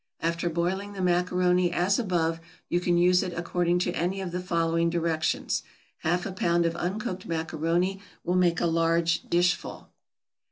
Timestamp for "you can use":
2.69-3.21